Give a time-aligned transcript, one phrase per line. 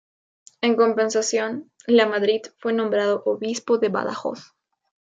[0.61, 4.53] En compensación, Lamadrid fue nombrado Obispo de Badajoz.